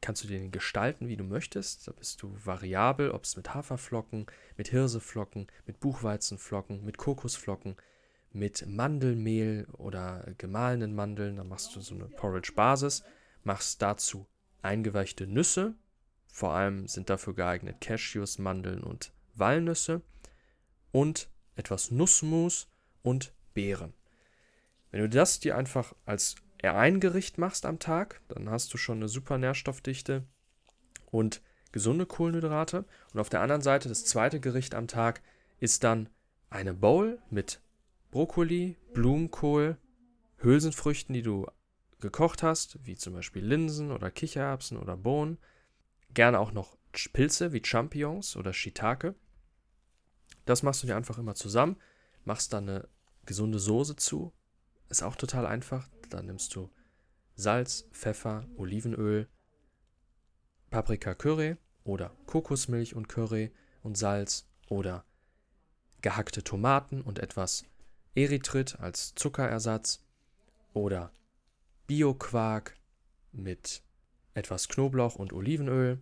Kannst 0.00 0.24
du 0.24 0.26
den 0.26 0.50
gestalten, 0.50 1.06
wie 1.06 1.16
du 1.16 1.22
möchtest. 1.22 1.86
Da 1.86 1.92
bist 1.92 2.20
du 2.20 2.36
variabel, 2.44 3.12
ob 3.12 3.22
es 3.22 3.36
mit 3.36 3.54
Haferflocken, 3.54 4.26
mit 4.56 4.66
Hirseflocken, 4.66 5.46
mit 5.64 5.78
Buchweizenflocken, 5.78 6.84
mit 6.84 6.98
Kokosflocken, 6.98 7.76
mit 8.32 8.66
Mandelmehl 8.66 9.68
oder 9.74 10.26
gemahlenen 10.38 10.92
Mandeln. 10.92 11.36
Dann 11.36 11.48
machst 11.48 11.76
du 11.76 11.80
so 11.80 11.94
eine 11.94 12.08
Porridge-Basis, 12.08 13.04
machst 13.44 13.80
dazu 13.80 14.26
eingeweichte 14.60 15.28
Nüsse, 15.28 15.76
vor 16.30 16.52
allem 16.52 16.86
sind 16.86 17.10
dafür 17.10 17.34
geeignet 17.34 17.80
Cashews, 17.80 18.38
Mandeln 18.38 18.82
und 18.82 19.12
Walnüsse 19.34 20.02
und 20.92 21.28
etwas 21.56 21.90
Nussmus 21.90 22.68
und 23.02 23.32
Beeren. 23.54 23.94
Wenn 24.90 25.00
du 25.00 25.08
das 25.08 25.40
dir 25.40 25.56
einfach 25.56 25.94
als 26.06 26.36
ein 26.62 27.00
Gericht 27.00 27.38
machst 27.38 27.66
am 27.66 27.78
Tag, 27.78 28.20
dann 28.28 28.50
hast 28.50 28.72
du 28.72 28.78
schon 28.78 28.98
eine 28.98 29.08
super 29.08 29.38
Nährstoffdichte 29.38 30.24
und 31.10 31.42
gesunde 31.72 32.06
Kohlenhydrate. 32.06 32.84
Und 33.12 33.20
auf 33.20 33.28
der 33.28 33.40
anderen 33.40 33.62
Seite, 33.62 33.88
das 33.88 34.04
zweite 34.04 34.40
Gericht 34.40 34.74
am 34.74 34.88
Tag 34.88 35.22
ist 35.60 35.84
dann 35.84 36.08
eine 36.50 36.74
Bowl 36.74 37.20
mit 37.30 37.60
Brokkoli, 38.10 38.76
Blumenkohl, 38.94 39.76
Hülsenfrüchten, 40.38 41.12
die 41.12 41.22
du 41.22 41.46
gekocht 42.00 42.42
hast, 42.42 42.78
wie 42.84 42.94
zum 42.94 43.14
Beispiel 43.14 43.44
Linsen 43.44 43.90
oder 43.90 44.10
Kichererbsen 44.10 44.78
oder 44.78 44.96
Bohnen. 44.96 45.38
Gerne 46.14 46.38
auch 46.38 46.52
noch 46.52 46.76
Pilze 47.12 47.52
wie 47.52 47.62
Champignons 47.64 48.36
oder 48.36 48.52
Shiitake. 48.52 49.14
Das 50.44 50.62
machst 50.62 50.82
du 50.82 50.86
dir 50.86 50.96
einfach 50.96 51.18
immer 51.18 51.34
zusammen, 51.34 51.76
machst 52.24 52.52
dann 52.52 52.68
eine 52.68 52.88
gesunde 53.26 53.58
Soße 53.58 53.96
zu. 53.96 54.32
Ist 54.88 55.02
auch 55.02 55.16
total 55.16 55.46
einfach. 55.46 55.88
Dann 56.10 56.26
nimmst 56.26 56.54
du 56.54 56.70
Salz, 57.34 57.88
Pfeffer, 57.92 58.46
Olivenöl, 58.56 59.28
Paprika 60.70 61.14
Curry 61.14 61.56
oder 61.84 62.16
Kokosmilch 62.26 62.94
und 62.94 63.08
Curry 63.08 63.52
und 63.82 63.96
Salz 63.96 64.46
oder 64.68 65.04
gehackte 66.00 66.42
Tomaten 66.42 67.02
und 67.02 67.18
etwas 67.18 67.64
Erythrit 68.14 68.80
als 68.80 69.14
Zuckerersatz 69.14 70.02
oder 70.72 71.12
Bio-Quark 71.86 72.76
mit 73.32 73.82
etwas 74.38 74.68
Knoblauch 74.68 75.16
und 75.16 75.32
Olivenöl. 75.32 76.00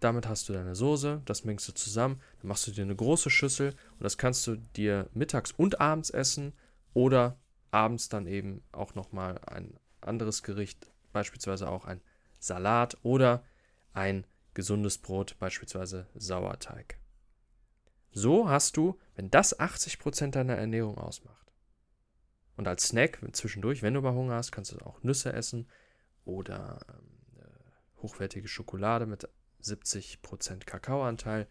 Damit 0.00 0.28
hast 0.28 0.48
du 0.48 0.52
deine 0.52 0.76
Soße, 0.76 1.22
das 1.24 1.44
mengst 1.44 1.66
du 1.66 1.72
zusammen, 1.72 2.20
dann 2.40 2.48
machst 2.48 2.66
du 2.66 2.70
dir 2.70 2.82
eine 2.82 2.94
große 2.94 3.30
Schüssel 3.30 3.70
und 3.70 4.04
das 4.04 4.16
kannst 4.16 4.46
du 4.46 4.56
dir 4.56 5.08
mittags 5.12 5.50
und 5.50 5.80
abends 5.80 6.10
essen 6.10 6.52
oder 6.94 7.36
abends 7.72 8.08
dann 8.08 8.26
eben 8.26 8.62
auch 8.70 8.94
nochmal 8.94 9.40
ein 9.46 9.74
anderes 10.00 10.44
Gericht, 10.44 10.92
beispielsweise 11.12 11.68
auch 11.68 11.84
ein 11.84 12.00
Salat 12.38 12.96
oder 13.02 13.42
ein 13.92 14.24
gesundes 14.54 14.98
Brot, 14.98 15.36
beispielsweise 15.40 16.06
Sauerteig. 16.14 16.98
So 18.12 18.48
hast 18.48 18.76
du, 18.76 18.98
wenn 19.16 19.30
das 19.30 19.58
80% 19.58 20.30
deiner 20.30 20.56
Ernährung 20.56 20.96
ausmacht. 20.98 21.52
Und 22.56 22.66
als 22.66 22.88
Snack 22.88 23.20
zwischendurch, 23.32 23.82
wenn 23.82 23.94
du 23.94 24.00
mal 24.00 24.14
Hunger 24.14 24.34
hast, 24.34 24.50
kannst 24.50 24.72
du 24.72 24.78
auch 24.78 25.02
Nüsse 25.02 25.32
essen 25.32 25.68
oder 26.24 26.80
ähm, 26.88 27.17
hochwertige 28.02 28.48
Schokolade 28.48 29.06
mit 29.06 29.28
70% 29.62 30.64
Kakaoanteil. 30.64 31.46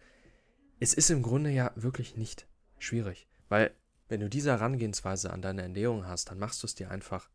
Es 0.80 0.94
ist 0.94 1.10
im 1.10 1.22
Grunde 1.22 1.50
ja 1.50 1.72
wirklich 1.74 2.16
nicht 2.16 2.46
schwierig, 2.78 3.28
weil 3.48 3.74
wenn 4.08 4.20
du 4.20 4.28
diese 4.28 4.50
Herangehensweise 4.50 5.30
an 5.32 5.42
deine 5.42 5.62
Ernährung 5.62 6.06
hast, 6.06 6.30
dann 6.30 6.38
machst 6.38 6.62
du 6.62 6.66
es 6.66 6.74
dir 6.74 6.90
einfach 6.90 7.28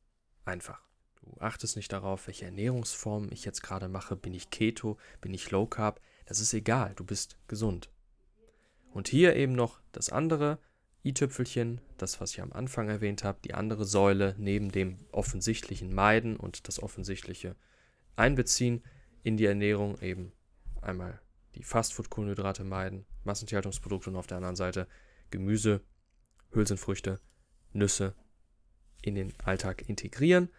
einfach. 0.46 0.82
Du 1.22 1.40
achtest 1.40 1.76
nicht 1.76 1.94
darauf, 1.94 2.28
welche 2.28 2.46
Ernährungsform 2.46 3.30
ich 3.32 3.46
jetzt 3.46 3.62
gerade 3.62 3.88
mache. 3.88 4.16
Bin 4.16 4.34
ich 4.34 4.50
Keto? 4.50 4.98
Bin 5.22 5.34
ich 5.34 5.52
Low 5.52 5.68
Carb? 5.68 6.02
Das 6.26 6.40
ist 6.40 6.54
egal, 6.54 6.94
du 6.96 7.06
bist 7.06 7.38
gesund. 7.48 7.90
Und 8.92 9.08
hier 9.08 9.36
eben 9.36 9.54
noch 9.54 9.82
das 9.92 10.10
andere 10.10 10.60
i-Tüpfelchen, 11.06 11.82
das, 11.98 12.22
was 12.22 12.32
ich 12.32 12.42
am 12.42 12.54
Anfang 12.54 12.90
erwähnt 12.90 13.24
habe, 13.24 13.40
die 13.44 13.54
andere 13.54 13.86
Säule 13.86 14.36
neben 14.38 14.72
dem 14.72 14.98
offensichtlichen 15.12 15.94
Meiden 15.94 16.38
und 16.38 16.68
das 16.68 16.82
offensichtliche 16.82 17.56
Einbeziehen 18.16 18.84
in 19.24 19.38
die 19.38 19.46
Ernährung 19.46 20.00
eben 20.02 20.34
einmal 20.82 21.20
die 21.56 21.64
Fastfood-Kohlenhydrate 21.64 22.64
meiden, 22.64 23.06
Massentierhaltungsprodukte 23.24 24.10
und 24.10 24.16
auf 24.16 24.28
der 24.28 24.38
anderen 24.38 24.56
Seite 24.56 24.88
Gemüse, 25.30 25.82
Hülsenfrüchte, 26.52 27.20
Nüsse 27.72 28.16
in 29.02 29.16
den 29.16 29.34
Alltag 29.44 29.88
integrieren. 29.88 30.50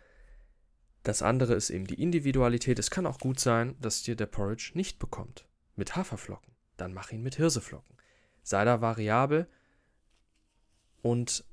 Das 1.03 1.23
andere 1.23 1.55
ist 1.55 1.71
eben 1.71 1.87
die 1.87 2.01
Individualität. 2.03 2.79
Es 2.79 2.91
kann 2.91 3.07
auch 3.07 3.19
gut 3.19 3.39
sein, 3.39 3.77
dass 3.81 4.03
dir 4.03 4.17
der 4.17 4.27
Porridge 4.27 4.73
nicht 4.75 4.99
bekommt. 4.99 5.47
Mit 5.77 5.97
Haferflocken. 5.97 6.55
Dann 6.77 6.95
mach 6.95 7.11
ihn 7.11 7.23
mit 7.23 7.37
Hirseflocken. 7.37 7.97
Sei 8.43 8.65
da 8.65 8.81
variabel 8.81 9.49
und 11.03 11.45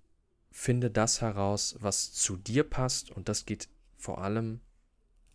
finde 0.51 0.91
das 0.91 1.21
heraus, 1.21 1.75
was 1.79 2.13
zu 2.13 2.37
dir 2.37 2.63
passt. 2.63 3.11
Und 3.11 3.29
das 3.29 3.45
geht 3.45 3.69
vor 3.97 4.21
allem 4.21 4.61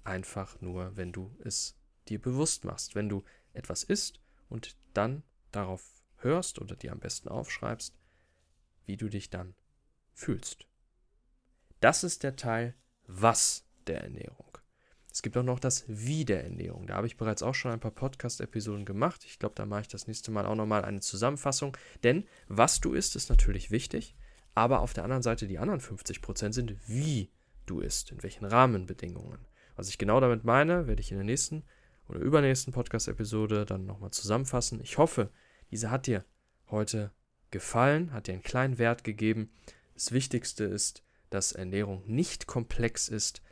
einfach 0.07 0.61
nur, 0.61 0.97
wenn 0.97 1.13
du 1.13 1.37
es 1.45 1.77
dir 2.09 2.21
bewusst 2.21 2.65
machst. 2.65 2.95
Wenn 2.95 3.09
du 3.09 3.25
etwas 3.53 3.83
isst 3.83 4.21
und 4.49 4.77
dann 4.95 5.23
darauf 5.53 6.03
hörst 6.19 6.61
oder 6.61 6.77
dir 6.77 6.93
am 6.93 7.01
besten 7.01 7.29
aufschreibst, 7.29 7.95
wie 8.85 8.97
du 8.97 9.09
dich 9.09 9.31
dann 9.31 9.55
fühlst. 10.15 10.67
Das 11.81 12.05
ist 12.05 12.23
der 12.23 12.37
Teil 12.37 12.75
was 13.07 13.65
der 13.87 14.03
Ernährung. 14.03 14.59
Es 15.13 15.23
gibt 15.23 15.37
auch 15.39 15.43
noch 15.43 15.61
das 15.61 15.85
Wie 15.87 16.25
der 16.25 16.45
Ernährung. 16.45 16.87
Da 16.87 16.95
habe 16.95 17.07
ich 17.07 17.17
bereits 17.17 17.43
auch 17.43 17.55
schon 17.55 17.71
ein 17.71 17.81
paar 17.81 17.91
Podcast-Episoden 17.91 18.85
gemacht. 18.85 19.25
Ich 19.25 19.39
glaube, 19.39 19.55
da 19.55 19.65
mache 19.65 19.83
ich 19.83 19.89
das 19.89 20.07
nächste 20.07 20.31
Mal 20.31 20.45
auch 20.45 20.55
nochmal 20.55 20.85
eine 20.85 21.01
Zusammenfassung. 21.01 21.77
Denn 22.05 22.27
was 22.49 22.81
du 22.81 22.93
isst, 22.93 23.17
ist 23.17 23.31
natürlich 23.31 23.71
wichtig. 23.71 24.15
Aber 24.55 24.81
auf 24.81 24.93
der 24.93 25.05
anderen 25.05 25.23
Seite, 25.23 25.47
die 25.47 25.59
anderen 25.59 25.81
50% 25.81 26.53
sind, 26.53 26.77
wie 26.87 27.31
du 27.65 27.81
isst, 27.81 28.11
in 28.11 28.23
welchen 28.23 28.45
Rahmenbedingungen. 28.45 29.47
Was 29.77 29.89
ich 29.89 29.99
genau 29.99 30.21
damit 30.21 30.45
meine, 30.45 30.87
werde 30.87 31.01
ich 31.01 31.11
in 31.13 31.19
der 31.19 31.25
nächsten 31.25 31.63
oder 32.09 32.21
übernächsten 32.21 32.73
Podcast-Episode 32.73 33.67
dann 33.67 33.87
nochmal 33.87 34.11
zusammenfassen. 34.11 34.81
Ich 34.81 34.99
hoffe, 34.99 35.31
diese 35.71 35.91
hat 35.91 36.07
dir 36.07 36.25
heute 36.71 37.13
gefallen, 37.51 38.13
hat 38.13 38.27
dir 38.27 38.33
einen 38.33 38.43
kleinen 38.43 38.79
Wert 38.79 39.05
gegeben. 39.05 39.51
Das 39.95 40.13
Wichtigste 40.13 40.65
ist, 40.65 41.03
dass 41.31 41.53
Ernährung 41.53 42.05
nicht 42.07 42.47
komplex 42.47 43.09
ist, 43.09 43.43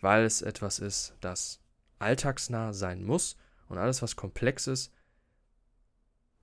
weil 0.00 0.24
es 0.24 0.42
etwas 0.42 0.78
ist, 0.78 1.16
das 1.20 1.60
alltagsnah 1.98 2.72
sein 2.72 3.02
muss 3.02 3.36
und 3.68 3.78
alles, 3.78 4.02
was 4.02 4.16
komplex 4.16 4.66
ist, 4.66 4.92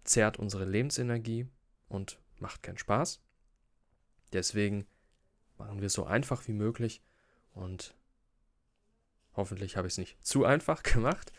zehrt 0.03 0.37
unsere 0.37 0.65
Lebensenergie 0.65 1.47
und 1.87 2.19
macht 2.39 2.63
keinen 2.63 2.77
Spaß. 2.77 3.21
Deswegen 4.33 4.87
machen 5.57 5.79
wir 5.79 5.87
es 5.87 5.93
so 5.93 6.05
einfach 6.05 6.47
wie 6.47 6.53
möglich 6.53 7.03
und 7.53 7.95
hoffentlich 9.39 9.77
habe 9.77 9.87
ich 9.87 9.93
es 9.93 9.97
nicht 9.97 10.23
zu 10.25 10.45
einfach 10.45 10.83
gemacht. 10.93 11.31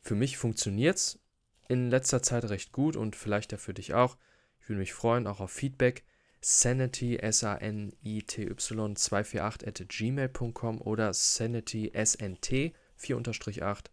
Für 0.00 0.14
mich 0.14 0.38
funktioniert 0.38 0.96
es 0.96 1.20
in 1.68 1.90
letzter 1.90 2.22
Zeit 2.22 2.44
recht 2.44 2.72
gut 2.72 2.96
und 2.96 3.14
vielleicht 3.14 3.52
ja 3.52 3.58
für 3.58 3.74
dich 3.74 3.92
auch. 3.94 4.16
Ich 4.60 4.68
würde 4.68 4.80
mich 4.80 4.94
freuen, 4.94 5.26
auch 5.26 5.40
auf 5.40 5.50
Feedback. 5.50 6.04
Sanity, 6.40 7.16
S-A-N-I-T-Y 7.16 8.56
248 8.96 9.66
at 9.66 9.88
gmail.com 9.88 10.80
oder 10.80 11.12
Sanity, 11.12 11.90
S-N-T 11.92 12.74
4-8 12.98 13.86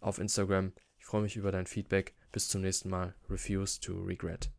auf 0.00 0.18
Instagram. 0.18 0.72
Ich 0.98 1.04
freue 1.04 1.22
mich 1.22 1.36
über 1.36 1.52
dein 1.52 1.66
Feedback. 1.66 2.14
Bis 2.32 2.48
zum 2.48 2.62
nächsten 2.62 2.88
Mal. 2.88 3.14
Refuse 3.28 3.80
to 3.80 4.02
regret. 4.02 4.50